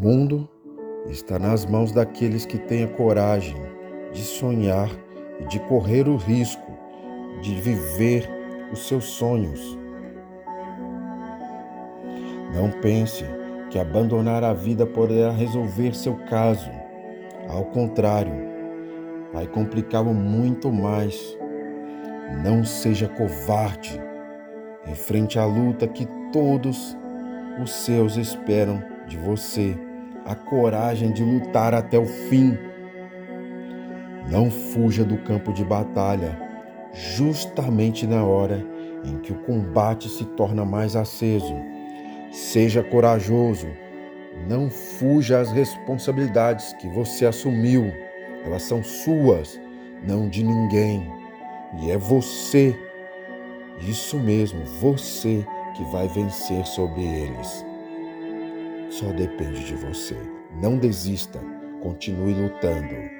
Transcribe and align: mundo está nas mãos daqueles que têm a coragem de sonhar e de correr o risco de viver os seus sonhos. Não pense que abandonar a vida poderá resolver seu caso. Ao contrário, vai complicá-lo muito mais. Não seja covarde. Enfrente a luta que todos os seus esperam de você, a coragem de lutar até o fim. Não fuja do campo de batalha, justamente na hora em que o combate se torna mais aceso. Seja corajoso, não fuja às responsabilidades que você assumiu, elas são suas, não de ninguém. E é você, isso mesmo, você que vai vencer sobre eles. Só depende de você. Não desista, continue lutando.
mundo 0.00 0.48
está 1.08 1.38
nas 1.38 1.66
mãos 1.66 1.90
daqueles 1.90 2.46
que 2.46 2.56
têm 2.56 2.84
a 2.84 2.88
coragem 2.88 3.56
de 4.12 4.22
sonhar 4.22 4.88
e 5.40 5.44
de 5.46 5.58
correr 5.60 6.08
o 6.08 6.16
risco 6.16 6.68
de 7.42 7.54
viver 7.60 8.28
os 8.72 8.86
seus 8.86 9.04
sonhos. 9.04 9.78
Não 12.54 12.70
pense 12.80 13.24
que 13.70 13.78
abandonar 13.78 14.42
a 14.42 14.52
vida 14.52 14.86
poderá 14.86 15.30
resolver 15.30 15.94
seu 15.94 16.14
caso. 16.26 16.70
Ao 17.48 17.64
contrário, 17.66 18.32
vai 19.32 19.46
complicá-lo 19.46 20.14
muito 20.14 20.72
mais. 20.72 21.36
Não 22.42 22.64
seja 22.64 23.08
covarde. 23.08 24.00
Enfrente 24.86 25.38
a 25.38 25.44
luta 25.44 25.86
que 25.86 26.06
todos 26.32 26.96
os 27.62 27.70
seus 27.70 28.16
esperam 28.16 28.82
de 29.06 29.16
você, 29.16 29.76
a 30.28 30.34
coragem 30.34 31.10
de 31.10 31.24
lutar 31.24 31.72
até 31.72 31.98
o 31.98 32.04
fim. 32.04 32.56
Não 34.30 34.50
fuja 34.50 35.02
do 35.02 35.16
campo 35.16 35.54
de 35.54 35.64
batalha, 35.64 36.38
justamente 36.92 38.06
na 38.06 38.22
hora 38.22 38.62
em 39.02 39.16
que 39.16 39.32
o 39.32 39.38
combate 39.44 40.06
se 40.06 40.26
torna 40.26 40.66
mais 40.66 40.94
aceso. 40.94 41.54
Seja 42.30 42.82
corajoso, 42.82 43.68
não 44.46 44.68
fuja 44.68 45.40
às 45.40 45.50
responsabilidades 45.50 46.74
que 46.74 46.88
você 46.88 47.24
assumiu, 47.24 47.90
elas 48.44 48.62
são 48.64 48.84
suas, 48.84 49.58
não 50.06 50.28
de 50.28 50.44
ninguém. 50.44 51.10
E 51.80 51.90
é 51.90 51.96
você, 51.96 52.78
isso 53.80 54.18
mesmo, 54.18 54.62
você 54.78 55.42
que 55.74 55.84
vai 55.84 56.06
vencer 56.06 56.66
sobre 56.66 57.02
eles. 57.02 57.64
Só 58.98 59.12
depende 59.12 59.64
de 59.64 59.76
você. 59.76 60.16
Não 60.60 60.76
desista, 60.76 61.38
continue 61.80 62.34
lutando. 62.34 63.17